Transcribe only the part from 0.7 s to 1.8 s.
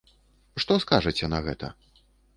скажаце на гэта?